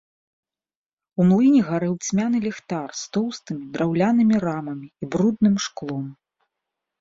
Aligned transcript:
У 1.19 1.25
млыне 1.31 1.59
гарэў 1.67 1.91
цьмяны 2.07 2.37
ліхтар 2.45 2.89
з 3.01 3.03
тоўстымі 3.17 3.69
драўлянымі 3.77 4.35
рамамі 4.47 4.87
і 4.89 5.03
брудным 5.13 5.55
шклом. 5.69 6.05